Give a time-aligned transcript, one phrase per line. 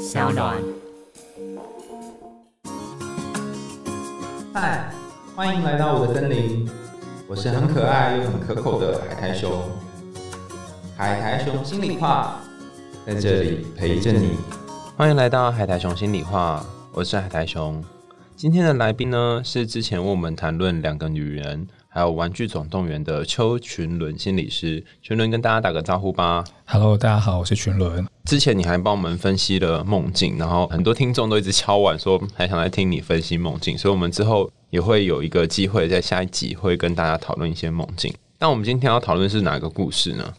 [0.00, 0.56] 小暖。
[4.54, 4.90] 嗨，
[5.36, 6.66] 欢迎来到我的森林，
[7.28, 9.52] 我是很可爱又很可口的海苔熊。
[10.96, 12.40] 海苔熊心里话，
[13.06, 14.38] 在这里陪着你。
[14.96, 16.64] 欢迎来到海苔熊心里话，
[16.94, 17.84] 我是海苔熊。
[18.34, 21.68] 今天的来宾呢，是之前为我们谈论两个女人。
[21.92, 26.44] 还有《玩具总动员》的邱群伦心理师，群伦跟大家打个招呼吧。
[26.64, 28.06] Hello，大家好，我是群伦。
[28.24, 38.14] 之前你还帮我们分析了梦境，然后很多听众都一直敲碗说还想来听你分析梦境，所以我们之后也会有一个机会在下一集会跟大家讨论一些梦境。
[38.38, 40.32] 那我们今天要讨论是哪个故事呢？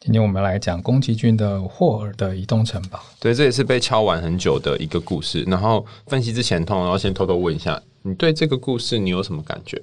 [0.00, 2.98] 今天我们来讲宫崎骏的《霍尔的移动城堡》。
[3.20, 5.42] 对，这也是被敲完很久的一个故事。
[5.46, 9.80] 然后分析之前，通常要先偷偷问一下，你对这个故事你有什么感觉？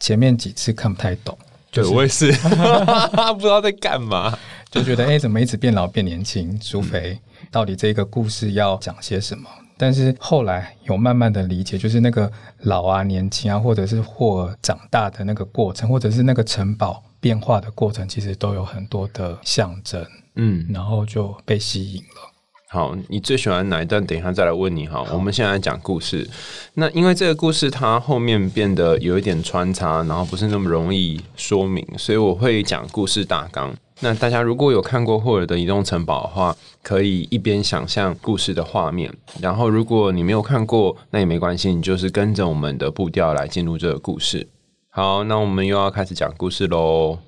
[0.00, 1.38] 前面几次看不太懂，
[1.74, 2.30] 对我也是
[3.34, 4.38] 不知道在干嘛，
[4.70, 6.56] 就觉得哎，怎么一直变老变年轻？
[6.60, 7.18] 苏菲
[7.50, 9.48] 到底这个故事要讲些什么？
[9.76, 12.30] 但是后来有慢慢的理解，就是那个
[12.60, 22.33] 老啊、年轻啊，或者是或长大的那个过程，或者是那个城堡变化的过程，其实都有很多的象征，嗯，然后就被吸引了。
[22.74, 24.04] 好，你最喜欢哪一段？
[24.04, 24.84] 等一下再来问你。
[24.84, 26.28] 好，我们现在讲故事。
[26.74, 33.72] 那因为这个故事它后面变得有一点穿插，然后不是那么容易说明，所以我会讲故事大纲。
[34.00, 44.48] 那大家如果有看过霍尔的移动城堡的话，可以一边想象故事的画面，然后如果你没有看过，那也没关系，你就是跟着我们的步调来进入这个故事。
[44.90, 47.20] 好，那我们又要开始讲故事喽。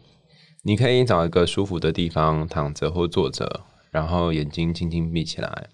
[0.65, 3.61] 你可以找一个舒服的地方躺着或坐着。
[3.97, 5.69] 然后眼睛轻轻闭起来，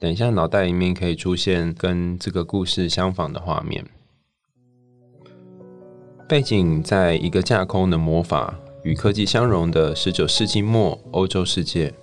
[0.00, 3.84] 等一下脑袋里面可以出现跟这个故事相仿的画面。
[6.28, 11.94] 背景在一个架空的魔法与科技相融的十九世纪末欧洲世界，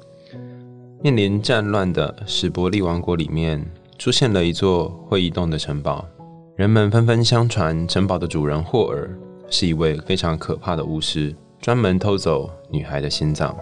[1.04, 6.08] 面临战乱的史伯利王国里面，出现了一座会移动的城堡。
[6.56, 9.14] 人们纷纷相传，城堡的主人霍尔
[9.50, 13.54] 是一位非常可怕的巫师，专门偷走女孩的心脏。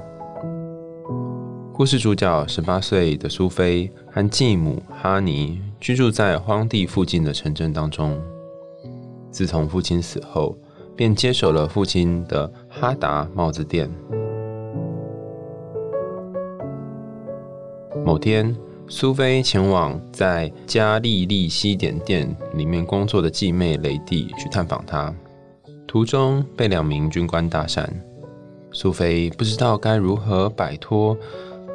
[1.78, 8.20] 故事主角十八岁的苏菲和继母哈尼居住在荒地附近的城镇当中。
[9.30, 10.58] 自从父亲死后，
[10.96, 13.88] 便接手了父亲的哈达帽子店。
[18.04, 25.14] 某天，苏菲前往在加利利西点店里面工作的继妹雷蒂去探访她，
[25.88, 27.88] 途中被两名军官搭讪。
[28.72, 31.16] 苏菲不知道该如何摆脱。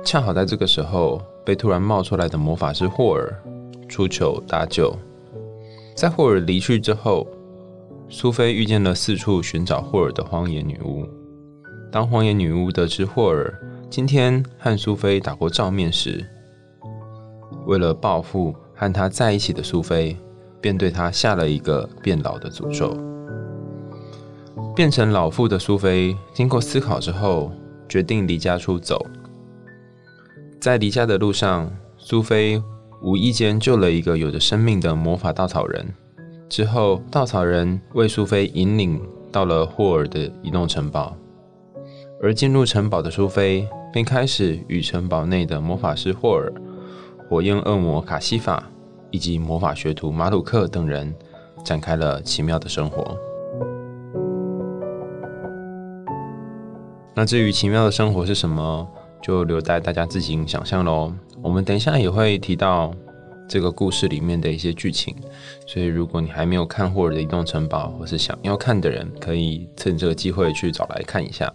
[0.04, 3.32] 恰好在这个时候，被突然冒出来的魔法师霍尔
[3.88, 4.94] 出糗搭救。
[5.94, 7.26] 在霍尔离去之后，
[8.08, 11.06] 苏菲遇见了四处寻找霍尔的荒野女巫。
[11.90, 13.54] 当荒野女巫得知霍尔
[13.88, 16.24] 今天和苏菲打过照面时，
[17.66, 20.16] 为了报复和他在一起的苏菲，
[20.60, 22.96] 便对他下了一个变老的诅咒。
[24.74, 27.52] 变成老妇的苏菲经过思考之后，
[27.88, 29.06] 决定离家出走。
[30.62, 32.62] 在离家的路上，苏菲
[33.00, 35.92] 无意间救了一个有着生命的魔法稻草人。
[36.48, 39.02] 之后，稻草人为苏菲引领
[39.32, 41.16] 到了霍尔的移动城堡，
[42.22, 46.52] 而进入城堡的苏菲便开始与城堡内的魔法师霍尔、
[47.28, 48.62] 火焰恶魔卡西法
[49.10, 51.12] 以及魔法学徒马鲁克等人
[51.64, 53.18] 展开了奇妙的生活。
[57.16, 58.88] 那至于奇妙的生活是什么？
[59.22, 61.14] 就留待大家自行想象喽。
[61.40, 62.94] 我们等一下也会提到
[63.48, 65.14] 这个故事里面的一些剧情，
[65.66, 71.52] 所以如果你还没有看霍尔的移动城堡，或是想要看的人，可以趁这个机会去找来看一下。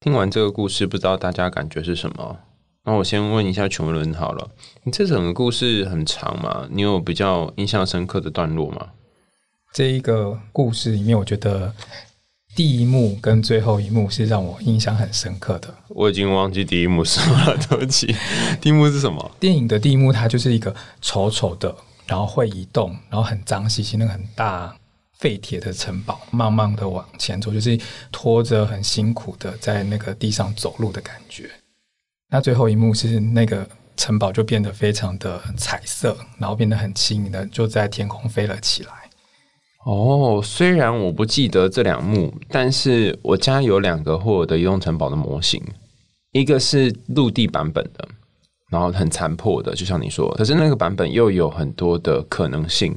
[0.00, 2.36] 听完这个故事，不知道大家感觉是什么？
[2.84, 4.48] 那我先问一下琼伦好了，
[4.84, 6.68] 你这整个故事很长嘛？
[6.70, 8.88] 你有比较印象深刻的段落吗？
[9.72, 11.72] 这一个故事里面，我觉得。
[12.56, 15.72] 第一幕跟最后一幕是让我印象很深刻的。
[15.88, 18.16] 我已经忘记第一幕什么了，对不起。
[18.62, 19.30] 第一幕是什么？
[19.38, 21.76] 电影的第一幕，它就是一个丑丑的，
[22.06, 24.74] 然后会移动，然后很脏兮兮，那个很大
[25.18, 27.78] 废铁的城堡，慢慢的往前走，就是
[28.10, 31.50] 拖着很辛苦的在那个地上走路的感觉。
[32.30, 33.68] 那最后一幕是那个
[33.98, 39.05] 城堡就变得非常的彩色，然后变得很轻盈的就在天空飞了起来。
[39.86, 45.62] 哦，虽然我不记得这两幕，但是我家有两个霍尔的移动城堡的模型，
[46.32, 48.08] 一个是陆地版本的，
[48.68, 52.96] 然后很残破的，就像你说，可是那个版本又有很多的可能性。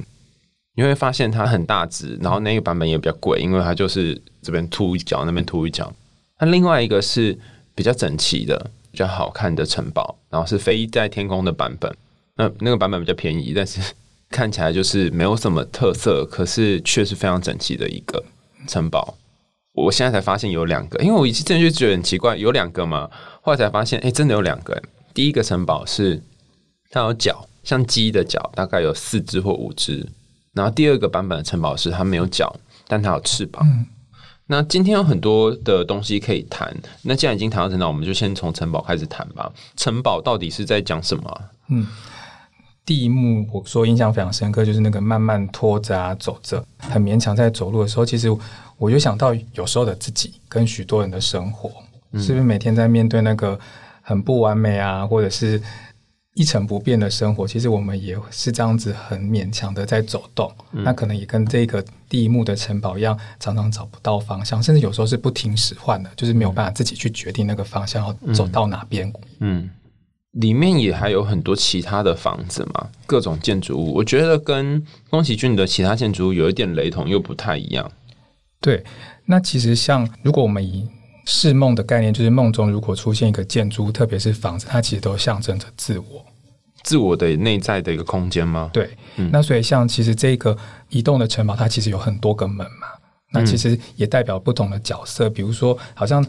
[0.74, 5.92] 你会发现它很大只，然后那个版本也比较贵，因为它就是这边凸一角，那边凸一角。
[6.40, 7.38] 那另外一个是
[7.72, 8.58] 比较整齐的，
[8.90, 11.94] 比较好看的城堡，然后是飞在天空的版本。
[12.34, 13.80] 那那个版本比较便宜，但是
[14.30, 18.24] 看起来就是没有什么特色，可是却是非常整齐的一个
[18.66, 19.16] 城堡。
[19.72, 23.08] 我现在才发现有两个，因为我以前真的就觉得很奇怪，有两个嘛。
[23.42, 24.80] 后来才发现，哎，真的有两个。
[25.14, 26.22] 第一个城堡是
[26.90, 30.06] 它有脚，像鸡的脚，大概有四只或五只。
[30.52, 32.54] 然后第二个版本的城堡是它没有脚，
[32.86, 33.66] 但它有翅膀。
[34.46, 36.76] 那今天有很多的东西可以谈。
[37.02, 39.50] 那既然已经谈到城堡，我们就先从城堡开始谈吧。
[39.76, 41.40] 城堡到底是在讲什么？
[41.68, 41.86] 嗯，
[42.84, 48.28] 第一幕我说印象非常深刻，就是那个慢慢拖着啊走着，很勉强在走路的时候，其实
[48.78, 51.70] 我就想到有时候的自己跟许多人的生活，
[52.14, 53.58] 是不是每天在面对那个
[54.02, 55.60] 很不完美啊，或者是？
[56.34, 60.50] 一成不变的生活，其实我们也是这样子很勉强的在走动。
[60.70, 69.12] 那可能也跟这个第一幕的城堡一样，常常找不到方向，甚至有时候是不听使唤的，就是没有办法自己去决定那个方向要走到哪边。
[69.40, 69.68] 嗯，
[70.32, 73.94] 里面也还有很多其他的房子嘛，各种建筑物。
[73.94, 77.90] 我觉得跟宫崎骏的其他建筑物有一点雷同，又不太一样。
[78.60, 78.84] 对，
[79.26, 80.88] 那其实像如果我们以
[81.26, 86.24] 是梦的概念，就是梦中如果出现一个建筑，特别是房子，它其实都象征着自我、
[86.84, 88.70] 自我的内在的一个空间吗？
[88.72, 88.90] 对，
[89.32, 90.56] 那所以像其实这个
[90.90, 92.86] 移动的城堡，它其实有很多个门嘛，
[93.32, 96.24] 那其实也代表不同的角色，比如说好像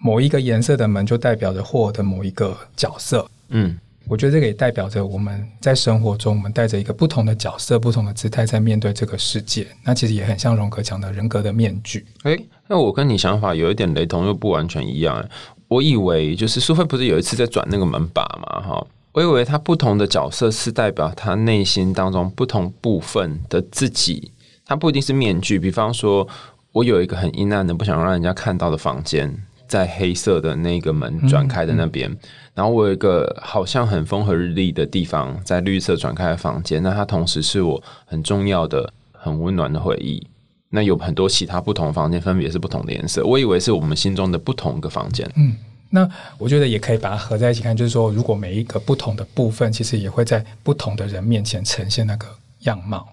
[0.00, 3.78] 某一个颜色的门就代表着霍尔的某一个角色，嗯。
[4.08, 9.64] 我觉得这个也代表着我们在生活中，我们带着一个不同的角色、不同的姿态在面对这个世界。
[9.84, 12.04] 那其实也很像荣格讲的人格的面具。
[12.22, 12.36] 哎，
[12.66, 15.24] 那我跟你想法有一点雷同，又不完全一样。
[15.68, 18.60] 我以为就是苏菲不是有一次在转那个门把嘛？
[18.60, 24.32] 哈，我以为他不同的角色是代表他内心当中不同部分的自己。
[24.64, 25.56] 他不一定是面具。
[25.56, 26.26] 比方说，
[26.72, 29.32] 我有一个很阴暗的、不想让人家看到的房间，
[29.70, 32.10] 在黑色的那个门转开的那边。
[32.54, 40.26] 然后我有一个好像很风和日丽的地方，在绿色转开的房间，那它同时是我很重要的、很温暖的回忆。
[40.70, 43.24] 那有很多其他不同的房间，分别是不同的颜色。
[43.24, 45.30] 我以为是我们心中的不同个房间。
[45.36, 45.56] 嗯，
[45.90, 52.26] 那我觉得也可以把它合在一起看，就是说，如果每一个不同的部分，其实也会在不同的人面前呈现那个
[52.60, 53.08] 样貌。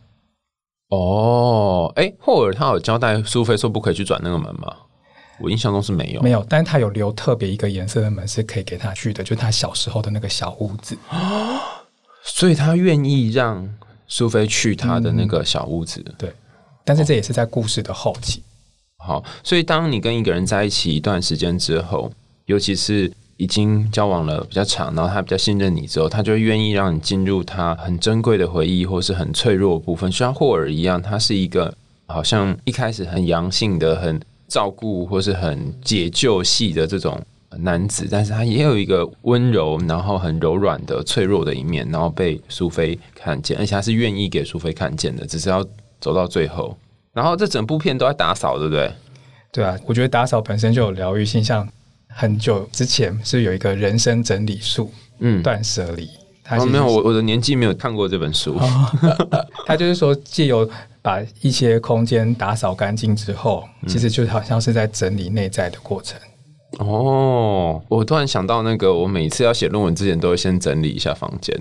[0.89, 4.75] 哦，哎，霍尔他有交代苏菲说不可以去转那个门吗？
[5.39, 10.97] 我印象中是没有，没有，但是他有留特别一个颜色的门是可以给他去的，就是他小时候的那个小屋子
[12.23, 13.67] 所以他愿意让
[14.07, 16.03] 苏菲去他的那个小屋子。
[16.17, 16.33] 对，
[16.83, 18.41] 但是这也是在故事的后期。
[18.97, 22.11] 好，所以当你跟一个人在一起一段时间之后，
[22.45, 31.73] 尤其是已经交往了比较长，然后他比较信任你之后，他就愿意让你进入他很珍贵的回忆，或是很脆弱的部分，就像霍尔一样，他是一个
[32.07, 34.19] 好像一开始很阳性的很。
[34.47, 37.19] 照顾或是很解救系的这种
[37.59, 45.65] 男子，但是他也有一个温柔，然后很柔软的脆弱的一面，然后被苏菲看见，而且他是愿意给苏菲看见的，只是要
[45.99, 46.77] 走到最后。
[47.13, 48.91] 然后这整部片都在打扫，对不对？
[49.51, 51.67] 对啊，我觉得打扫本身就有疗愈性，像
[52.09, 56.07] 很久之前是有一个人生整理术，嗯，断舍离。
[56.49, 58.57] 哦，没有，我我的年纪没有看过这本书。
[59.65, 60.69] 他就是说，借由
[61.07, 66.19] 把一些空间打扫干净之后，其实就好像是在整理内在的过程。
[66.79, 71.57] 哦，我突然想到，那个我每次要写论文之前，都会先整理一下房间。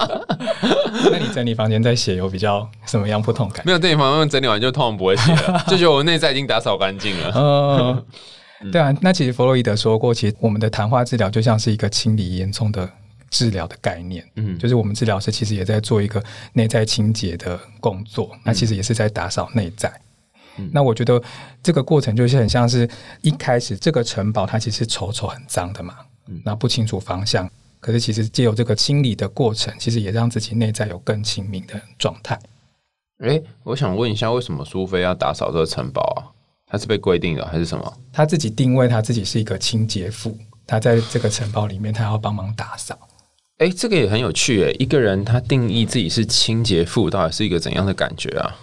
[1.10, 3.64] 那你整理房间再写，有比较什么样不同感？
[3.64, 7.32] 没有整理房间整理完就通常不会写了，就觉得我内在已经打扫干净了。
[7.34, 8.04] 嗯，
[8.70, 8.94] 对啊。
[9.00, 12.86] 那其实弗洛伊德说过，其实我们的谈话治疗就像是一个清理烟囱的。
[13.30, 16.22] 治疗的概念，嗯，就是我们治疗师其实也在做一个
[16.52, 19.90] 内在清洁的工作，那其实也是在打扫内在。
[20.72, 21.22] 那我觉得
[21.62, 22.86] 这个过程就是很像是
[23.22, 25.94] 一开始这个城堡它其实丑丑很脏的嘛，
[26.44, 32.38] 那不清楚方向，可是其实借由这个清理的过程，其实也让自己内在有更清明的状态。
[33.24, 36.28] 哎，我想问一下，为什么苏菲要打扫这个城堡啊？
[36.66, 37.96] 他是被规定的还是什么？
[38.12, 42.98] 他自己定位他自己是一个清洁妇，他在这个城堡里面，他要帮忙打扫。
[43.60, 44.74] 哎，这个也很有趣诶！
[44.78, 48.56] 一个人他定义自己是清洁妇，到底是一个怎样的感觉啊？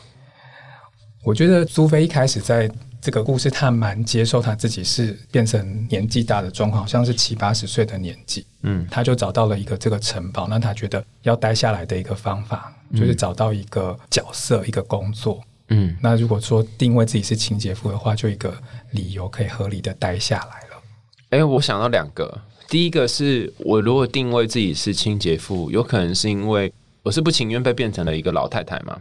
[1.23, 2.67] 我觉得苏菲一开始在
[2.99, 8.43] 这个故事，他蛮接受他自己是变成年纪大的状况，好像是七八十岁的年纪。
[8.63, 15.39] 嗯，他就找到了一个这个城堡，那他觉得要待下来的一个方法，就是找到一个角色，一个工作。
[15.69, 18.51] 嗯，那如果说定位自己是清洁妇的话，就一个
[18.89, 20.81] 理由可以合理的待下来了。
[21.29, 22.41] 哎，我想到两个。
[22.69, 26.71] 第一个是我如果定位自己是清洁妇，有可能是因为
[27.03, 28.99] 我是不情愿被变成了一个老太太嘛？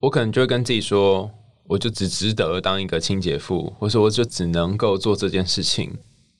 [0.00, 1.30] 我可能就会跟自己说，
[1.68, 5.96] 我就只值得当一个清洁妇，或者说我就只能够做这件事情，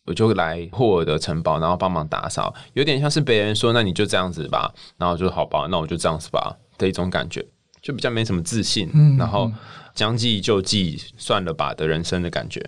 [0.07, 7.45] 我就来霍尔的城堡，然后帮忙打扫，有点像是别人说那你就这样子吧，然后就好吧，那我就这样子吧的一种感觉，
[7.81, 9.49] 就比较没什么自信，然后
[9.95, 12.61] 将计就计，算了吧的人生的感觉。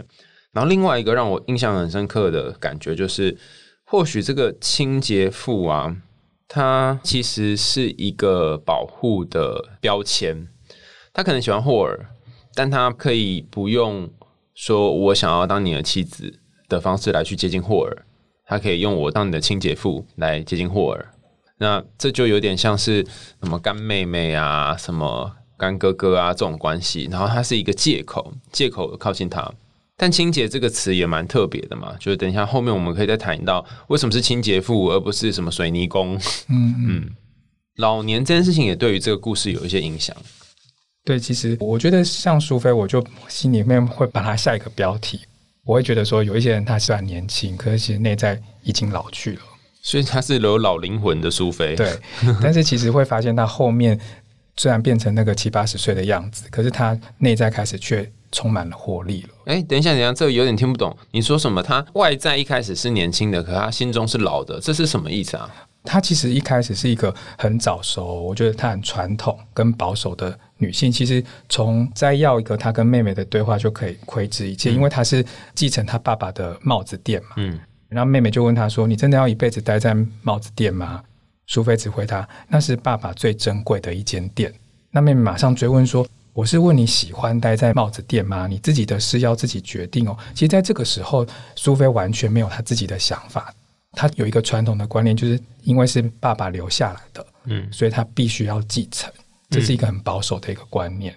[0.52, 3.36] 然后另外一个让我印象很深刻的感觉就是，
[3.90, 5.96] 或许这个清洁妇啊。
[6.52, 10.48] 他其实是一个保护的标签，
[11.12, 12.10] 他可能喜欢霍尔，
[12.56, 14.10] 但他可以不用
[14.52, 18.04] 说我想要当你的妻子的方式来去接近霍尔，
[18.44, 21.14] 他可以用我当你的清洁妇来接近霍尔，
[21.58, 23.06] 那这就有点像是
[23.40, 29.52] 什么干妹妹啊，什么干哥哥啊这种关系，然后他是一个借口，借口靠近他。
[30.02, 36.18] 但清洁这个词也蛮特别的嘛，就是等一下后面我们可以再谈到为什么是清洁妇而不是什么水泥工。
[36.48, 37.10] 嗯嗯，
[37.76, 40.16] 老年这件事情也对于这个故事有一些影响。
[41.04, 45.20] 对，其实我觉得像苏菲，我就心里面会把它下一个标题，
[45.64, 49.42] 我会觉得说有一些人他虽然年轻，可是其实内在已经老去了，
[49.82, 51.76] 所以他是有老灵魂的苏菲。
[51.76, 51.94] 对，
[52.40, 54.00] 但是其实会发现他后面
[54.56, 58.10] 虽然变成那个七八十岁的样子，可是他内在开始却。
[58.32, 59.28] 充满了活力了。
[59.46, 60.96] 哎，等一下，等一下，这个有点听不懂。
[61.10, 61.62] 你说什么？
[61.62, 65.50] 他外在一开始是年轻的，可他心中是老的，这是什么意思啊？
[65.82, 70.92] 她其实一开始是一个很早熟，我觉得她很传统跟保守的女性。
[70.92, 77.30] 其实从摘要一个她跟妹妹的对话就可以窥知一切，因为她是继承她爸爸的帽子店嘛。
[77.36, 77.58] 嗯。
[77.88, 81.02] 然后妹妹就问她说：“你真的要一辈子待在帽子店吗？”
[81.48, 84.52] 苏菲只回答：“那是爸爸最珍贵的一间店。”
[84.92, 86.06] 那妹妹马上追问说。
[86.32, 88.46] 我是问你喜欢待在帽子店吗？
[88.46, 90.16] 你自己的事要自己决定哦。
[90.32, 93.52] 其实，在这个时候，苏菲完全没有她自己的想法。
[93.92, 99.12] 她有一个传统的观念，就是因为是爸爸留下来的，嗯，所以她必须要继承。
[99.50, 101.12] 这是一个很保守的一个观念。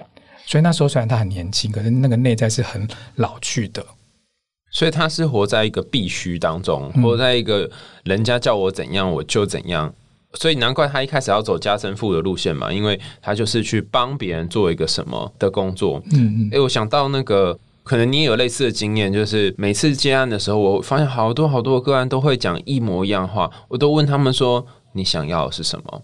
[0.46, 3.86] 所以那时候虽然她很年轻，可是那个内在是很老去的。
[4.72, 7.70] 所以她是活在一个必须当中，活在一个
[8.04, 9.94] 人家叫我怎样我就怎样。
[10.36, 16.02] 所以难怪他一开始要走家政妇的路线嘛，因为他就是去帮别人做一个什么的工作。
[16.12, 16.50] 嗯嗯。
[16.52, 23.50] 哎，我想到那个，可能你也有类似的经验，就是每次接案的时候，我发现好多好多个案都会讲一模一样话。
[23.68, 26.02] 我都问他们说：“你想要的是什么？”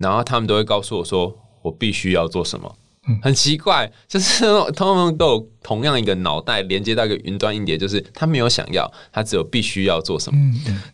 [0.00, 2.74] 然后他们都会告诉我说：“我必须要做什么。”
[3.20, 4.44] 很奇怪，就是
[4.76, 10.38] 他们都有同样一个脑袋连接到一个云端硬碟，就是他没有想要，他只有必须要做什么。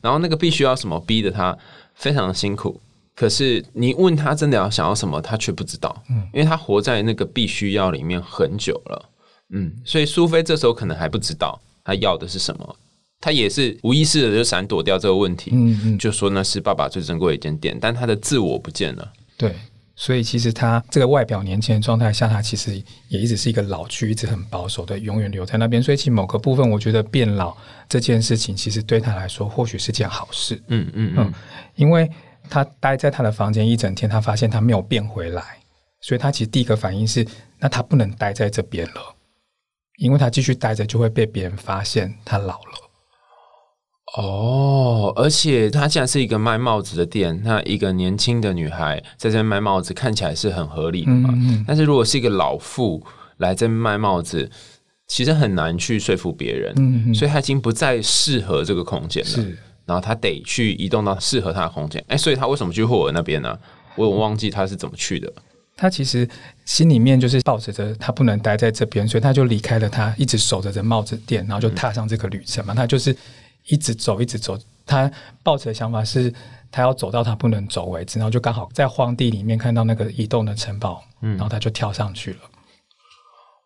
[0.00, 1.56] 然后那个必须要什么，逼着他。
[1.98, 2.80] 非常的辛苦，
[3.14, 9.08] 可是你问他真的要想要什么，他却不知道，嗯，因为他活在那个必须要里面很久了，
[9.50, 12.76] 嗯，所以苏菲这时候可能还不知道他要的是什么，
[13.20, 19.54] 他也是无意识的就闪躲掉这个问题，嗯嗯，就说那是爸爸最珍贵的一间店，但他的自我不见了，对。
[20.00, 25.82] 所以其实他这个外表年轻的状态下，他其实也一直是一个老区、一直很保守的，永远留在那边。
[25.82, 27.52] 所以其实某个部分，我觉得变老
[27.88, 30.54] 这件事情，其实对他来说或许是件好事。
[30.68, 31.32] 嗯嗯嗯，
[31.74, 32.08] 因为
[32.48, 35.42] 他待在他的房间一整天，他发现他没有变回来，
[36.00, 37.26] 所以他其实第一个反应是，
[37.58, 39.16] 那他不能待在这边了，
[39.96, 42.87] 因为他继续待着就会被别人发现他老了。
[44.16, 51.34] 哦，而且他既然是一个卖帽子的店，那一个年轻的女孩在这边卖帽子，看起来是很合理的嘛。
[51.66, 53.04] 但是如果是一个老妇
[53.36, 54.50] 来这边卖帽子，
[55.06, 56.72] 其实很难去说服别人。
[56.78, 59.28] 嗯，所以她已经不再适合这个空间了。
[59.28, 62.02] 是，然后她得去移动到适合她的空间。
[62.08, 63.58] 哎，所以她为什么去霍尔那边呢？
[63.94, 65.30] 我忘记她是怎么去的。
[65.76, 66.28] 他其实
[66.64, 72.72] 心里面就是抱着着他不能待在这边，所以他就离开了他一直守着这帽子店，然后就踏上这个旅程嘛。
[72.74, 73.14] 他就是。
[73.68, 74.58] 一直走，一直走。
[74.84, 75.10] 他
[75.42, 76.32] 抱着的想法是，
[76.70, 82.38] 他要走到他不能走为止，然后就刚好在荒地里面看到那个移动的城堡，嗯，然后他就跳上去了。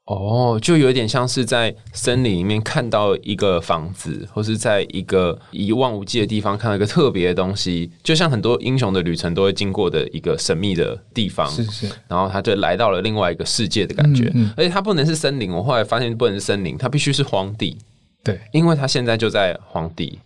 [0.07, 11.49] 哦，就有点像是在森林里面看到一个房子，或是在一个一望无际的地方看到一个特别的东西，就像很多英雄的旅程都会经过的一个神秘的地方。
[11.49, 11.89] 是是。
[12.09, 15.53] 然后他就来到了另外一个世界的感觉，而且他不能是森林。
[15.53, 17.79] 我后来发现不能是森林，他必须是荒地。
[18.25, 20.21] 对，因为他现在就在荒地，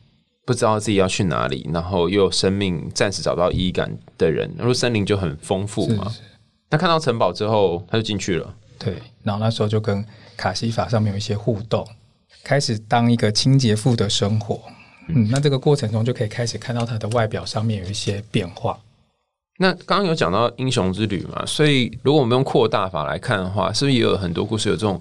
[0.45, 6.15] 不知道自己要去哪里，然后又有生命暂时找不到意义感的人，如果森林就很丰富嘛。
[6.69, 8.55] 他看到城堡之后，他就进去了。
[8.79, 10.05] 对，然后那时候就跟
[10.37, 11.87] 卡西法上面有一些互动，
[12.45, 14.61] 开始当一个清洁妇的生活。
[15.09, 18.79] 嗯，那这个过程中就可以开始看到他的外表上面有一些变化。
[19.59, 25.01] 那刚刚有讲到英雄之旅嘛，所以如果我们用扩大法来看的话，是不是也有很多故事有这种？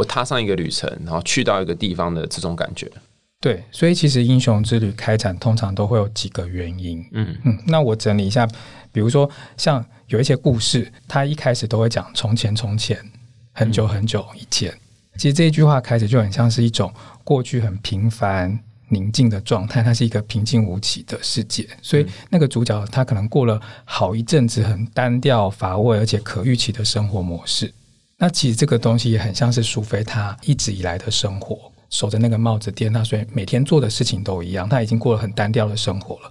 [0.00, 2.90] 我踏上一个旅程，然后去到一个地方的这种感觉。
[3.38, 7.04] 对，所以其实英雄之旅开展通常都会有几个原因。
[7.12, 8.46] 嗯嗯，那我整理一下，
[8.92, 12.98] 比如说像有一些故事，它一开始都会讲从前从前
[13.52, 14.72] 很久很久以前。
[15.16, 16.90] 其实这一句话开始就很像是一种
[17.22, 21.68] 过去很平凡，宁静的状态，它是一个平静无奇的世界。
[21.82, 27.70] 所以那个主角他可能过了好一阵子很单调乏味而且可预期的生活模式。
[28.22, 36.30] 那其实这个东西也很像是苏菲她一直以来的生活，守着那个帽子店，她所以每天做的事情都一样，她已经过了很单调的生活了。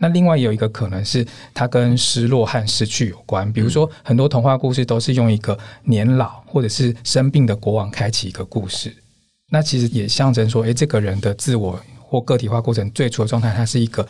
[0.00, 8.92] 那另外有一个可能是它跟失落和失去有关，比如说很多童话故事都是用一个年老或者是生病的国王开启一个故事，
[9.50, 14.04] 那其实也象征说，诶，这个人的自我或个体化过程最初的状态，他是一个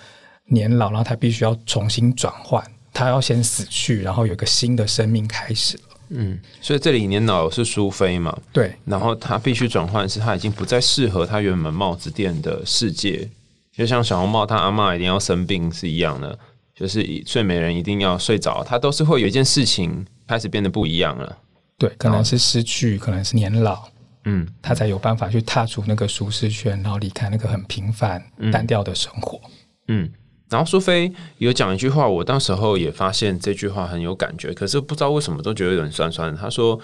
[0.47, 5.83] 年老，然后他必须要重新转换，他要先死去，然后有一个新的生命开始了。
[6.11, 8.37] 嗯，所以这里年老是苏菲嘛？
[8.53, 13.29] 对，然后他必须转换，是他已经不再适合他原本帽子店的世界。
[13.73, 16.37] 就像小红帽，他阿妈一定要生病是一样的，
[16.75, 21.39] 就是睡美人一定要睡着，他都是会有一件事情开始变得不一样了。
[21.77, 23.89] 对，可能是失去，可能是年老，
[24.25, 29.41] 嗯，他才有办法去踏出那个舒适圈，然后离开那个很平凡、单调的生活。
[29.87, 30.11] 嗯，
[30.51, 36.39] 然后苏菲有讲一句话，我当时候也发现这句话很有感觉，可是不知道为什么都觉得有点酸酸的。
[36.39, 36.81] 他说，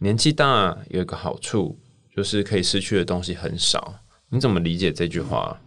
[0.00, 1.78] 年纪大有一个好处，
[2.14, 3.94] 就是可以失去的东西很少。
[4.30, 5.58] 你怎么理解这句话？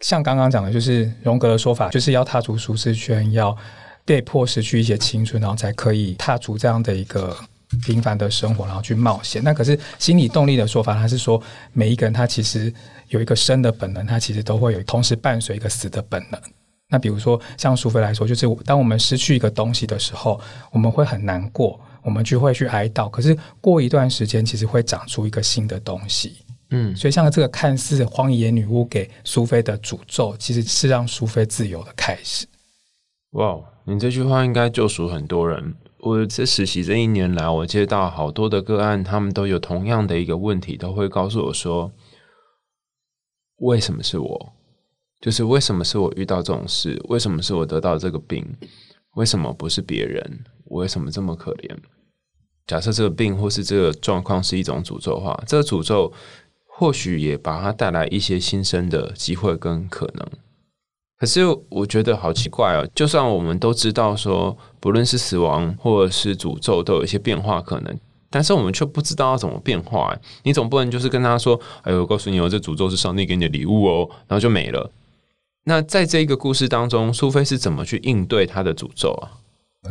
[0.00, 3.54] 像刚刚讲的，就是荣格的说法，就是要踏出舒适圈，要
[4.04, 7.36] 被迫失去一些青春，然后才可以踏出这样的一个
[7.84, 9.42] 平凡的生活，然后去冒险。
[9.42, 12.72] 那可是心理动力的说法，他是说每一个人他其实
[13.08, 16.40] 有一个生的本能，他其实都会有同时伴随一个死的本能。
[16.90, 20.38] 那比如说像苏菲来说，就是当我们失去一个东西的时候，
[20.72, 23.08] 我们会很难过，我们就会去哀悼。
[23.08, 26.38] 可是过一段时间，其实会长出一个新的东西。
[26.70, 32.46] 嗯，所以像这个看似荒野女巫给苏菲的诅咒，其实是让苏菲自由的开始。
[33.30, 35.74] 哇，你这句话应该救赎很多人。
[35.98, 41.92] 我这实习这一年来，我接到好多的个案，他们都有同样的一个问题，都会告诉我说
[43.58, 44.52] ：“为什么是我？
[45.20, 47.00] 就是为什么是我遇到这种事？
[47.08, 48.46] 为什么是我得到这个病？
[49.14, 50.44] 为什么不是别人？
[50.64, 51.76] 我为什么这么可怜？”
[52.66, 56.12] 假设这个病或是这个状况是一种诅咒的话，这个诅咒。
[56.72, 60.26] 或许也把它带来一些新生的机会跟可能，
[61.18, 62.88] 可是我觉得好奇怪哦。
[62.94, 70.16] 就算我们都知道说，不论是死亡或者是诅咒，都有一些变化可能，但是我们却不知道要怎么变化。
[70.42, 74.90] 你总不能就是跟他说：“哎呦，我告诉你哦，这诅咒是上帝给你的礼物哦。”然后就没了。
[75.70, 79.30] 那在这个故事当中，苏菲是怎么去应对她的诅咒啊？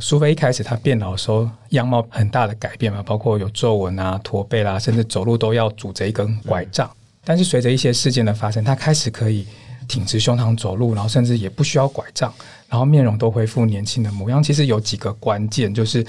[0.02, 6.92] 苏菲一开始她变老的时候，样貌很大的改变嘛，包括有皱纹啊、驼背啦，甚至走路都要拄着一根拐杖。
[7.24, 9.48] 但是随着一些事件的发生，她开始可以
[9.88, 12.34] 挺直胸膛走路，然后甚至也不需要拐杖，
[12.68, 14.44] 然后面容都恢复年轻的模样。
[14.44, 16.06] 其实有几个关键，就是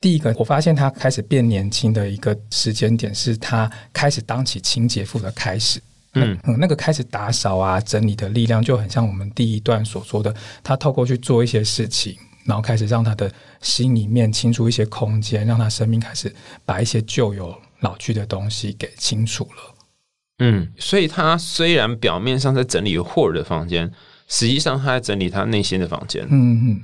[0.00, 5.80] 第一个，我发现她开始变年轻的一个时间点，是她开始当起清洁妇的开始。
[6.22, 12.16] 嗯嗯，那个开始打扫啊、整理的力量，就很像我们第一段所说的，他透过去做一些事情。
[12.46, 13.28] 然后开始让他的
[13.60, 16.32] 心里面清出一些空间，让他生命开始
[16.64, 19.74] 把一些旧有老去的东西给清除了。
[20.38, 23.90] 嗯，所以他虽然表面上在整理霍尔的房间，
[24.28, 26.24] 实际上他在整理他内心的房间。
[26.30, 26.82] 嗯嗯，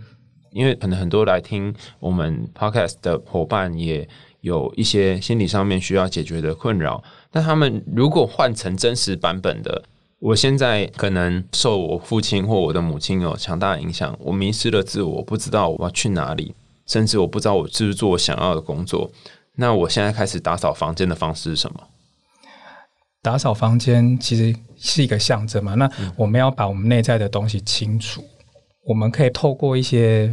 [0.50, 4.08] 因为可能很多来听我们 podcast 的伙伴也
[4.42, 7.02] 有一些心理上面需要解决的困扰，
[7.32, 9.82] 但他们如果换成真实版本的。
[10.24, 16.54] 我现在可能受我父亲或我的母亲有强大影响，我迷失了自我，不知道我要去哪里，
[16.86, 19.10] 甚至我不知道我是不是做我想要的工作。
[19.56, 21.80] 那我现在开始打扫房间的方式是什么？
[23.20, 25.74] 打扫房间其实是一个象征嘛。
[25.74, 28.22] 那我们要把我们内在的东西清除，
[28.84, 30.32] 我们可以透过一些。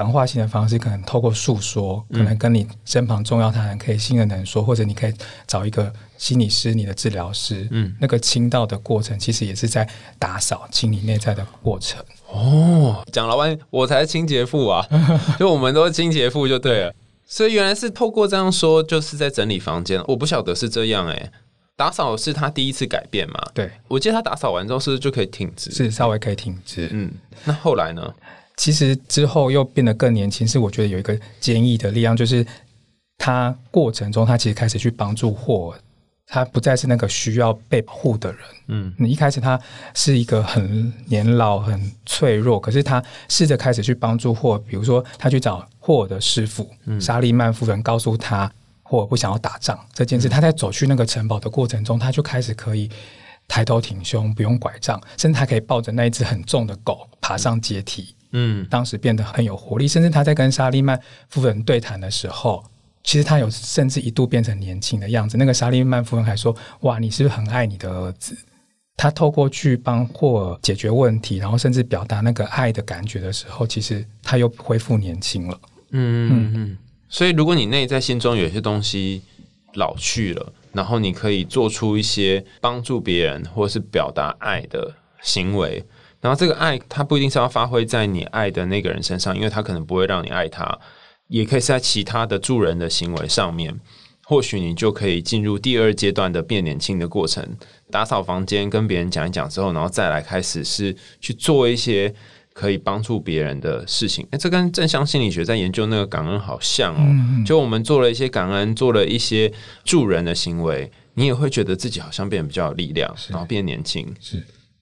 [0.00, 5.12] 谈话性的方式，可能透过诉说，可能跟你身旁重要他人可以信任的人说，或者你可以
[5.46, 9.86] 找一个心理师、你的治疗师，嗯，那个清道的过程，其实也是在
[10.18, 12.02] 打扫、清理内在的过程。
[12.28, 14.88] 哦，讲了完，我才清洁妇啊，
[15.38, 16.94] 就我们都是清洁妇就对了。
[17.26, 20.02] 所以原来是透过这样说，就是在整理房间。
[20.06, 21.30] 我不晓得是这样哎，
[21.76, 23.38] 打扫是他第一次改变嘛？
[23.52, 25.70] 对，我记得他打扫完之后是不是就可以挺直？
[25.70, 26.88] 是稍微可以挺直。
[26.90, 27.12] 嗯，
[27.44, 28.14] 那后来呢？
[28.60, 32.46] 其实之后又变得更年轻，是我觉得有一个坚毅的力量，就是
[33.16, 35.80] 他过程中他其实开始去帮助霍尔，
[36.26, 38.40] 他不再是那个需要被保护的人。
[38.68, 39.58] 嗯，你一开始他
[39.94, 46.70] 是一个很年老、很脆弱，可是他试着开始去帮助霍尔，比如说他去找霍尔的师傅
[47.00, 50.28] 沙利曼夫人，告诉他霍尔不想要打仗这件事。
[50.28, 52.90] 他在走去那个城堡的过程中，他就开始可以
[53.48, 58.14] 抬头挺胸，不用拐杖，甚至他可以抱着那一只很重的狗爬上阶梯。
[58.32, 62.64] 嗯，当时变得很有活力，甚至他在跟沙利曼夫人对谈的时候，
[63.02, 65.36] 其实他有甚至一度变成年轻的样子。
[65.36, 68.36] 那个沙利曼夫人还说：“哇，你是不是很爱你的儿子？”
[68.96, 75.58] 他透过去帮霍尔解决问题，然后甚至表达那个爱的感觉的时候，其实他又恢复年轻了。
[75.92, 76.78] 嗯嗯嗯。
[77.08, 79.22] 所以，如果你内在心中有些东西
[79.74, 85.82] 老去了，然后你可以做出一些帮助别人或是表达爱的行为，
[86.20, 90.78] 然后这个爱它不一定是要发挥在你爱的那个人身上，因为他可能不会让你爱他，
[91.28, 93.78] 也可以是在其他的助人的行为上面。
[94.22, 97.44] 或许你就可以进入第二阶段的变年轻的过程，
[97.90, 102.14] 打扫房间，跟别人讲一讲之后，然后再来开始是去做一些
[102.52, 104.24] 可以帮助别人的事情。
[104.30, 107.44] 哎，这跟正向心理学在研究那个感恩好像哦。
[107.44, 109.52] 就我们做了一些感恩，做了一些
[109.82, 114.14] 助人的行为，你也会觉得自己好像变得比较有力量，然后变年轻。
[114.20, 114.40] 是，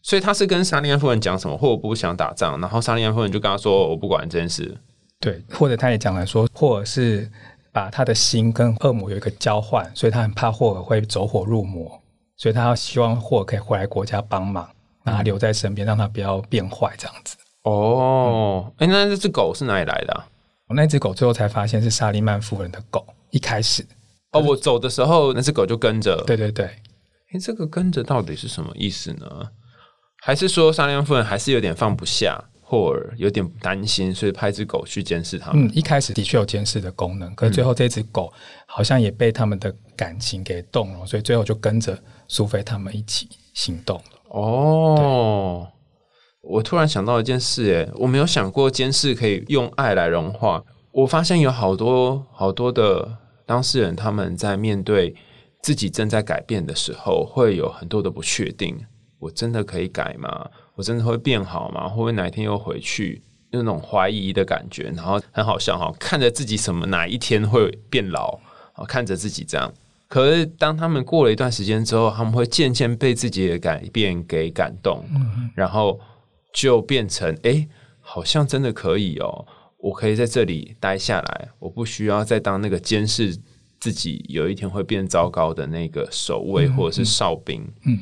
[0.08, 4.74] 所以他是跟沙利安夫人讲什么，霍尔不想打仗，然后沙利安夫人就跟他说：“我不管这件事。”
[5.20, 7.30] 对，或者他也讲了说，霍尔是。
[7.70, 12.00] 把他的心跟恶魔有一个交换，所以他很怕霍尔会走火入魔，
[12.36, 14.68] 所以他希望霍尔可以回来国家帮忙，
[15.04, 17.36] 让他留在身边，让他不要变坏这样子。
[17.64, 20.24] 哦，哎，那这只狗是哪里来的？
[20.66, 23.06] 我那只狗最后才发现是沙利曼夫人的狗。
[23.30, 23.86] 一开始，
[24.32, 26.24] 哦，我走的时候那只狗就跟着。
[26.26, 29.26] 对对对，哎，这个跟着到底是什么意思呢？
[30.20, 32.42] 还是说萨利曼夫人还是有点放不下？
[32.70, 35.66] 霍尔有点担心，所以派只狗去监视他们。
[35.66, 38.30] 嗯，一开始的确有监视的功能，可是最后这只狗
[38.66, 44.02] 好像也被他们的感情给动了，所以最后就跟着苏菲他们一起行动了。
[44.28, 45.66] 哦，
[46.42, 50.62] 我突然想到一件事，诶，我没有想过监视可以用爱来融化。
[50.92, 55.14] 我发现有好多好多的当事人，他们在面对
[55.62, 58.78] 自己正在改变的时候，会有很多的不确定。
[59.18, 60.48] 我真的可以改吗？
[60.74, 61.88] 我真的会变好吗？
[61.88, 64.92] 会不会哪一天又回去那种怀疑的感觉？
[64.94, 68.38] 然后很好笑哈，看着自己什么哪一天会变老
[68.74, 68.84] 啊？
[68.86, 69.72] 看着自己这样，
[70.06, 75.04] 可是当他们过了一段时间之后，他们会渐渐被自己的改变给感动，
[75.54, 75.98] 然后
[76.52, 77.66] 就变成哎，
[78.00, 79.44] 好像真的可以哦，
[79.78, 83.36] 我可以在这里待下来，我不需要再当那个监视
[83.80, 87.98] 自己有一天会变糟糕的那个守卫或者是哨兵，嗯。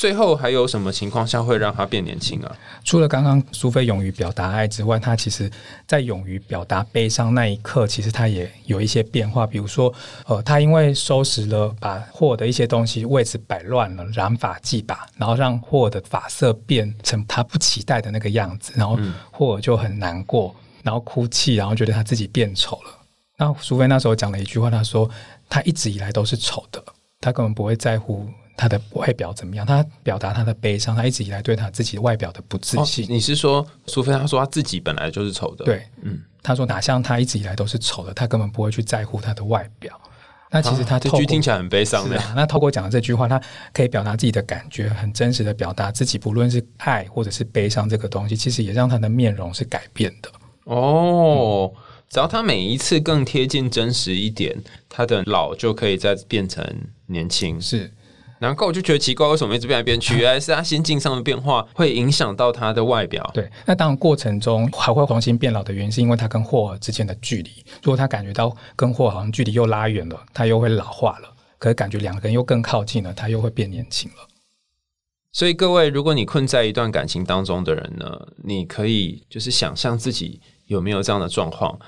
[0.00, 2.56] 最后还有什么情况下会让他变年轻啊？
[2.82, 5.50] 除了刚刚苏菲勇于表达爱之外，他其实
[5.86, 9.46] 在勇于表达悲伤那一刻，其实他也有一些变化。
[9.46, 9.92] 比如说，
[10.24, 18.98] 呃，他因为收拾了把霍尔的一些东西位置摆乱了，染发剂吧，然后让霍尔的发色变成他不期待的那个样子，然后
[19.30, 22.98] 霍尔就很难过，然后哭泣，然后觉得他自己变丑了。
[23.36, 25.10] 那苏菲那时候讲了一句话，他说
[25.50, 26.82] ：“他一直以来都是丑的，
[27.20, 29.64] 他根本不会在乎。”他的外表怎么样？
[29.64, 33.06] 他表达他的悲伤，他一直以来对他自己外表的不自信。
[33.08, 34.12] 你是说苏菲？
[34.12, 35.64] 他说他自己本来就是丑的。
[35.64, 39.98] 对，嗯，他说哪像他一直以来都是丑的，他根本不会去在乎他的外表。
[40.52, 42.20] 那其实他这句听起来很悲伤的。
[42.34, 43.40] 那透过讲的这句话，他
[43.72, 50.28] 可以表达自己的感觉，很真实的表达自己，不论是爱或者是悲伤这个东西，其实也让他的面容是改变的。
[50.64, 51.72] 哦，
[52.08, 56.64] 只要他每一次更贴近真实一点，他的老就可以再变成
[57.06, 57.60] 年轻。
[57.60, 57.88] 是。
[58.40, 60.16] 难怪我就觉得奇怪，为什么一直变来变去？
[60.20, 63.30] 原来是他心境上的变化会影响到他的外表。
[63.34, 67.50] 对，那当然过程中还会重新变老的原因，是因为他跟霍尔之间的距离。
[67.82, 74.16] 如果他感觉到跟霍尔好像距离又拉远了，他又会老化了；可是感觉两个人又更靠近了，他又会变年轻了。
[75.32, 81.78] 所以各位，如果你困在一段感情当中的人呢，你可以就是想象自己有没有这样的状况。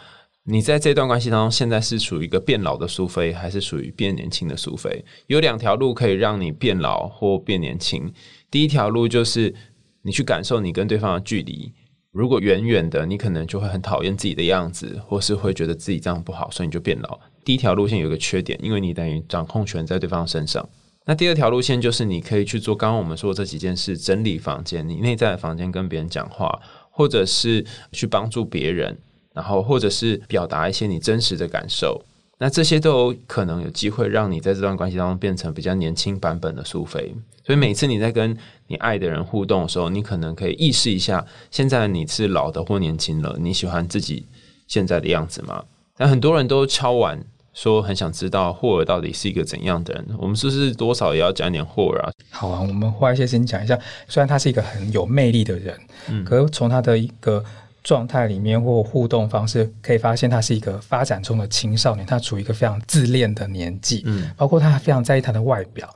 [0.44, 5.04] 你在这段关系当中，现在是属于一个变老的苏菲，还是属于变年轻的苏菲？
[5.28, 8.12] 有两条路可以让你变老或变年轻。
[8.50, 9.54] 第一条路就是
[10.02, 11.72] 你去感受你跟对方的距离，
[12.10, 17.20] 如果远远的，你可能就会很讨厌自己的样子，或是会觉得自己这样不好，所以你就变老。
[17.44, 20.68] 第一条路线有一个缺点，因为你等于掌控权在对方身上。
[21.06, 28.98] 那第二条路线就是你可以去做刚刚我们说的这几件事：整理房间，你内在的房间跟别人讲话，或者是去帮助别人。
[29.34, 32.02] 然后，或者是表达一些你真实的感受，
[32.38, 37.14] 那这些都有可能有机会让你在这段关系当中变成比较年轻版本的苏菲。
[37.44, 44.26] 所以每次你在跟你爱的人互动的时候，你可能可以意识一下，现在你是老的或年轻了，你喜欢自己
[44.68, 45.64] 现在的样子吗？
[45.96, 47.18] 但很多人都敲完
[47.54, 52.12] 说很想知道霍尔到底是一个怎样的人，我们是不是多少也要讲点霍尔啊？
[52.30, 53.78] 好啊，我们花一些时间讲一下。
[54.08, 57.42] 虽然他是一个很有魅力的人，嗯，可是从他的一个。
[57.82, 65.88] 状态里面或互动方式，可以发现他是一个发展中的青少年，他处于一个非常自恋的年纪，嗯，包括他非常在意他的外表，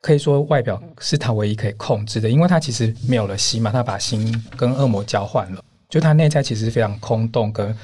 [0.00, 7.74] 可以说外表是他唯一可以控制的，因为他其实没有了心嘛，他把心跟恶魔交换了，就他内在其实非常空洞跟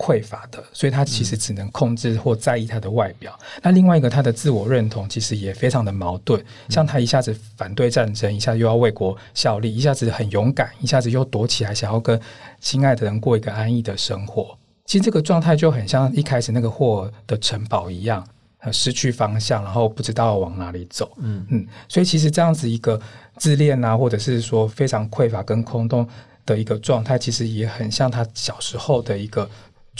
[0.00, 3.38] 匮乏的，所以他其实只能控制或在意他的外表。
[3.62, 12.18] 那另外一个，他的自我认同其实也非常的矛盾，像他一下子反对战争，一下又要为国效力，一下子很勇敢，一下子又躲起来，想要跟
[12.60, 14.56] 心爱的人过一个安逸的生活。
[14.86, 18.26] 其实这个状态就很像一开始那个霍尔的城堡一样，
[18.72, 21.12] 失去方向，然后不知道往哪里走。
[21.18, 22.98] 嗯嗯，所以其实这样子一个
[23.36, 26.08] 自恋啊，或者是说非常匮乏跟空洞
[26.46, 29.48] 的一个状态，其实也很像他小时候的一个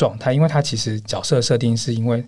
[0.01, 2.25] 状态，因为他其实角色设定是因为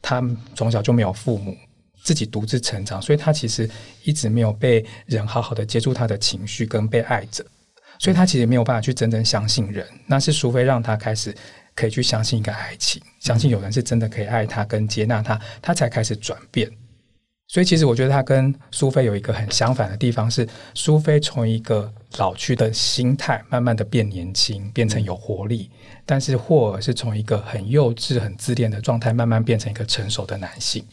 [0.00, 0.22] 他
[0.54, 1.56] 从小就没有父母，
[2.04, 3.68] 自己独自成长，所以他其实
[4.04, 7.44] 一直没有被人好好的接住他的情绪跟被爱着，
[7.98, 9.84] 所以他其实没有办法去真正相信人。
[10.06, 11.34] 那是除非让他开始。
[11.78, 16.66] 可以去相信一个爱情，相信有人是真的可以爱他跟接纳他，他才开始转变。
[17.48, 25.70] 所以，其实我觉得他跟苏菲有一个很相反的地方，是苏菲从一个老去的心态，慢慢的变年轻，变成有活力；
[26.04, 30.84] 但是霍尔是从一个很幼稚、很自恋的状态，慢慢变成一个成熟的男性。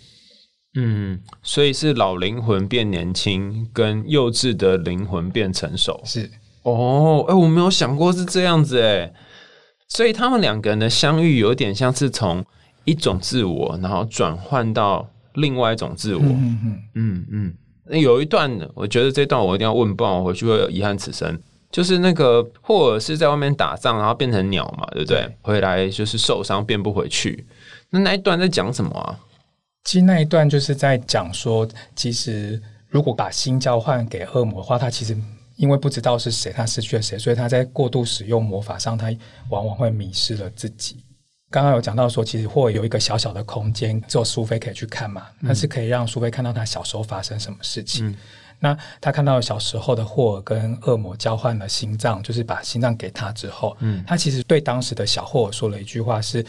[0.75, 6.01] 嗯，所以是老灵魂变年轻，跟幼稚的灵魂变成熟。
[6.05, 6.29] 是
[6.61, 9.11] 哦，哎，我没有想过是这样子，哎。
[9.89, 12.43] 所以他们两个人的相遇有点像是从
[12.85, 16.21] 一种自我，然后转换到另外一种自我。
[16.21, 18.01] 嗯嗯嗯嗯。
[18.01, 21.39] 有一段，我觉得这段我一定要问，不然我回去会有遗憾此生。
[21.71, 25.37] 就是那个霍尔是在外面打仗，然后变成鸟嘛，对不对？
[25.41, 27.45] 回来就是受伤，变不回去。
[27.89, 29.19] 那那一段在讲什么啊？
[29.83, 35.17] 其实那一段就是在讲说，其实如果把心交换给恶魔的话，他其实。
[35.55, 39.15] 因为不知道是谁，他失去了谁，所以他在过度使用魔法上，他
[39.51, 40.97] 往往会迷失了自己。
[41.53, 48.17] 刚刚有讲到说，其实霍尔有一个小小的空间，只有苏菲可以去看嘛，那是可以让苏菲看到他小时候发生什么事情。
[48.57, 56.43] 那他看到小时候的霍尔跟恶魔交换了心脏，就是把心脏给他之后，嗯，他其实对当时的小霍尔说了一句话，是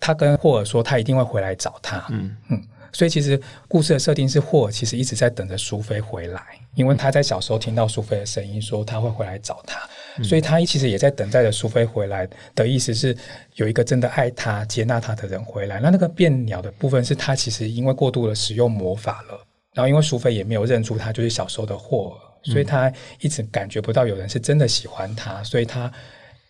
[0.00, 2.04] 他跟霍尔说，他一定会回来找他。
[2.08, 2.60] 嗯嗯。
[2.92, 6.42] 所以其实故事的设定是霍尔其实一直在等着苏菲回来，
[6.74, 9.78] 因为他在小时候听到苏菲的声音，说他会回来找他，
[10.22, 13.16] 所以他其实也在等待着苏菲回来的意思是
[13.54, 15.80] 有一个真的爱他、接纳他的人回来。
[15.80, 19.40] 那那个变鸟的部分是他其实因为过度的使用魔法了，
[19.74, 25.92] 然后因为苏菲也没有认出他就是小时候的霍尔，所以他一直感觉不到有人是真的喜欢他，所以他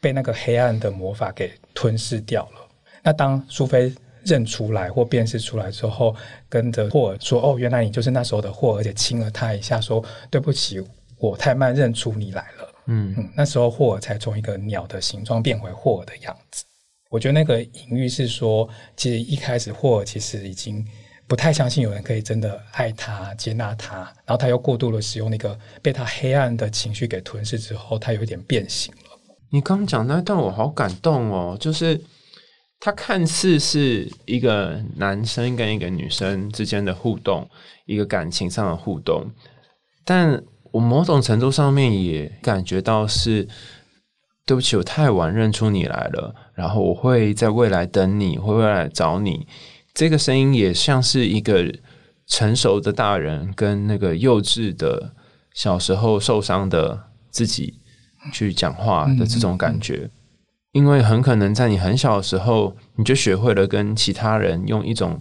[0.01, 2.69] 被那个黑暗的魔法给吞噬掉了。
[3.03, 3.93] 那当苏菲。
[4.23, 6.15] 认出来或辨识出来之后，
[6.47, 10.79] 跟着霍尔说：“哦，原来你就是那时候的霍尔。”而且亲了他一下，说：“对不起，
[11.17, 16.65] 我太慢认出你来了。”嗯嗯，那时候霍尔才从一个鸟的形状变回霍尔的样子。
[17.09, 20.85] 我觉得那个隐喻是说，其实一开始霍尔其实已经
[21.27, 29.19] 不太相信有人可以真的爱他、接纳他，然后他又过度的使用那个被他黑暗的情绪给吞噬之后，他有一点变形了。
[29.51, 32.01] 你刚讲那段我好感动哦，就是。
[32.83, 37.47] 他看似是一个男生跟一个女生之间的互动，
[37.85, 39.31] 一个感情上的互动，
[40.03, 40.43] 但
[40.73, 43.49] 我某种程度上面也感觉到是
[44.47, 49.47] 对不起，我太晚认出你来了，然后我会在未来等你，会未来找你。
[49.95, 51.73] 这个声音也像是一个
[52.27, 55.13] 成熟的大人跟那个幼稚的
[55.55, 57.81] 小时候受伤的自己
[58.33, 60.11] 去讲话的这种感觉。
[60.73, 65.21] 因为很可能在你很小的时候，你就学会了跟其他人用一种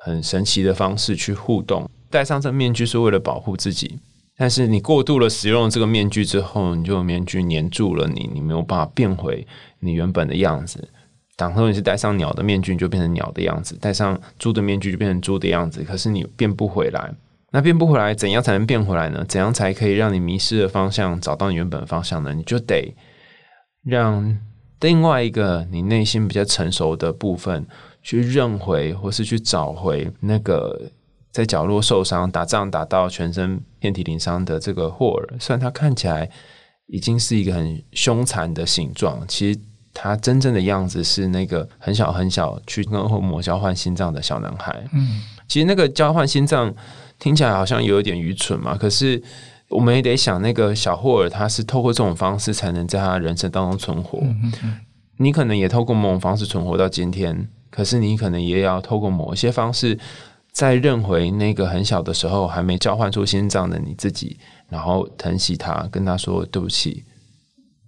[0.00, 1.88] 很神奇的方式去互动。
[2.10, 4.00] 戴上这面具是为了保护自己，
[4.38, 9.44] 但是你过度的使用这个面具之后，你就面具粘住了你，你没有办法变回
[9.80, 10.88] 你原本的样子。
[11.36, 15.82] 当时你是戴上鸟的面具，你就变成鸟的样子；戴上猪的面具，就变成猪的样子。
[15.82, 17.12] 可是你变不回来，
[17.50, 19.24] 那变不回来，怎样才能变回来呢？
[19.28, 22.32] 怎样才可以让你迷失的方向找到你原本方向呢？
[22.32, 22.94] 你就得
[23.84, 24.38] 让。
[24.80, 27.66] 另外一个你内心比较成熟的部分，
[28.00, 30.88] 去认回或是去找回那个
[31.38, 35.38] 在角落受伤、打仗打到全身遍体鳞伤的这个霍尔。
[35.38, 36.28] 虽然他看起来
[36.88, 39.60] 已经是一个很凶残的形状，其实
[39.94, 44.84] 他真正的样子是那个很小很小去跟恶魔交换心脏的小男孩。
[44.92, 46.74] 嗯，其实那个交换心脏
[47.20, 49.22] 听起来好像有一点愚蠢嘛，可是。
[49.70, 54.18] 我们也得想，那个小霍尔他是透过这种方式才能在他人生当中存活。
[55.18, 59.98] 你可能也透过某种方式存活到今天，可是你可能也要透过某一些方式，
[60.52, 67.04] 再认回那个很小的时候还没交换出心脏的你自己，然后疼惜他，跟他说对不起，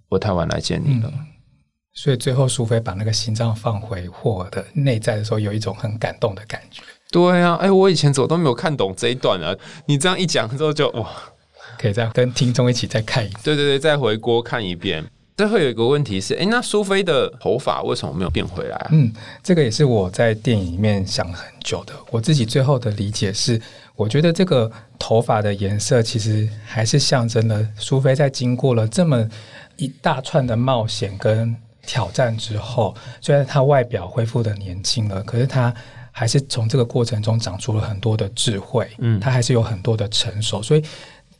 [0.09, 1.11] 我太晚来见你了。
[1.93, 6.81] 所以最后苏菲把那个心脏放回霍尔的内在的时候，有一种很感动的感觉。
[7.11, 9.53] 对啊，哎，我以前怎么都没有看懂这一段啊！
[9.85, 11.09] 你这样一讲之后，就哇。
[11.77, 15.03] 可以再跟听众一起再看一遍，对对对，再回锅看一遍。
[15.41, 18.89] 最后有一个问题是，哎，那苏菲的头发为什么没有变回来啊？
[18.91, 21.95] 嗯，这个也是我在电影里面想了很久的。
[22.11, 23.59] 我自己最后的理解是，
[23.95, 29.27] 我觉得这个头发的颜色其实还是象征了苏菲在经过了这么
[29.77, 31.55] 一大串的冒险跟
[31.87, 35.73] 挑战之后，虽然她外表恢复的年轻了，可是她
[36.11, 38.87] 还是从这个过程中长出了很多的智慧。
[38.99, 40.83] 嗯，她还是有很多的成熟，所以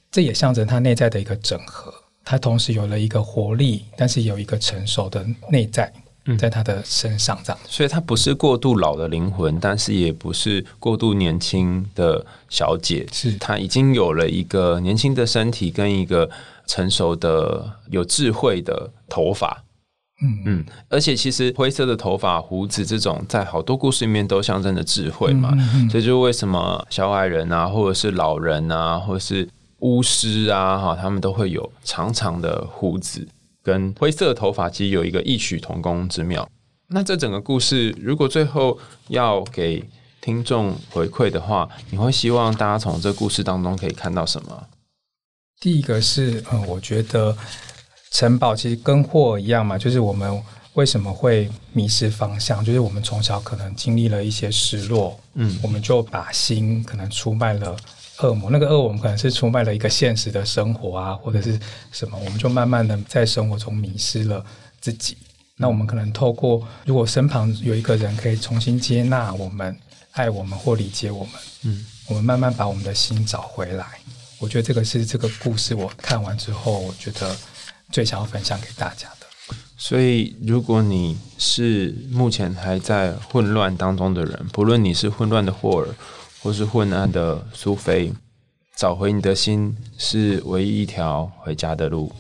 [0.10, 1.94] 这也象征她内在的一个整合。
[2.32, 5.92] 他同时有了一个活力，但是有一个成熟的内在
[6.40, 7.60] 在他的身上，这样。
[7.68, 13.06] 所以，他不是过度老的灵魂，但是也不是过度年轻的小姐。
[13.12, 16.30] 是他已经有了一个年轻的身体，跟一个
[16.66, 19.66] 成熟的、有智慧的头发。
[20.24, 25.54] 嗯嗯，而且其实灰色的头发、胡子这种，在好多故事里面都象征着智慧嘛。
[25.90, 29.50] 所以，就为什么小矮人啊，或者是老人啊，或者是。
[29.82, 33.28] 巫师啊，哈，他们都会有长长的胡子
[33.62, 36.48] 跟灰色的头发，其实有一个异曲同工之妙。
[36.88, 39.84] 那这整个故事，如果最后要给
[40.20, 44.68] 听众回馈的话，你会希望大家从这故事当中可以看到什么？
[45.60, 47.36] 第一个是，嗯，我觉得
[48.12, 57.76] 城堡其实跟货一样嘛，就是我们为什么会迷失方向，就是我们从小可能经历了一些失落，嗯，我们就把心可能出卖了。
[58.22, 61.60] 恶魔，那个恶魔可能是出卖了一个现实的生活啊，或者是
[61.92, 64.44] 什么，我们就慢慢的在生活中迷失了
[64.80, 65.18] 自己。
[65.58, 69.78] 那我们可能透过，如果身旁有一个人可以重新接纳我们、
[70.12, 73.86] 爱我们或理解我们，嗯，我们慢慢把我们的心找回来。
[74.40, 77.36] 我觉得这个是这个故事我看完之后，我觉得
[77.92, 79.56] 最想要分享给大家的。
[79.78, 85.88] 所以，如果你是目前还在混乱当中的人，不论你是混乱的霍尔。
[86.42, 88.12] 或是昏暗的苏菲，
[88.76, 92.12] 找回你的心是唯一一条回家的路。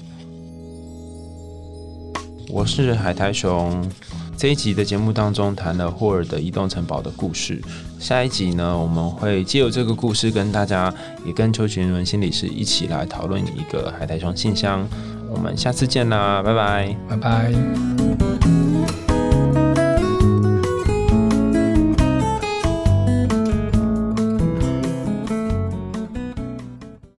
[2.47, 3.89] 我是海苔熊，
[4.37, 7.61] 这一集的节目当中谈了霍尔的移动城堡的故事。
[7.99, 10.93] 下一集呢，我们会借由这个故事跟大家，
[11.25, 14.87] 也跟邱群伦心理师一起来讨论一个海苔熊信箱。
[15.29, 18.60] 我们下次见啦，拜拜，拜拜。